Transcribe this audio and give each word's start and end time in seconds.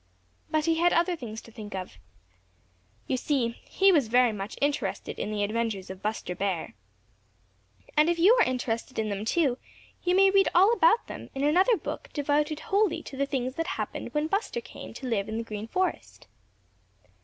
But 0.49 0.65
he 0.65 0.77
had 0.77 0.93
other 0.93 1.15
things 1.15 1.41
to 1.43 1.51
think 1.51 1.75
of. 1.75 1.99
You 3.05 3.17
see, 3.17 3.61
he 3.69 3.91
was 3.91 4.07
very 4.07 4.31
much 4.31 4.57
interested 4.59 5.19
in 5.19 5.31
the 5.31 5.43
adventures 5.43 5.91
of 5.91 6.01
Buster 6.01 6.33
Bear. 6.33 6.73
And 7.95 8.09
if 8.09 8.17
you 8.17 8.33
are 8.41 8.43
interested 8.43 8.97
in 8.97 9.09
them 9.09 9.25
too, 9.25 9.59
you 10.03 10.15
may 10.15 10.31
read 10.31 10.49
all 10.55 10.73
about 10.73 11.05
them 11.05 11.29
in 11.35 11.43
another 11.43 11.77
book 11.77 12.09
devoted 12.13 12.61
wholly 12.61 13.03
to 13.03 13.15
the 13.15 13.27
things 13.27 13.53
that 13.57 13.67
happened 13.77 14.11
when 14.15 14.25
Buster 14.25 14.59
came 14.59 14.91
to 14.95 15.05
live 15.05 15.29
in 15.29 15.37
the 15.37 15.43
Green 15.43 15.67
Forest. 15.67 16.25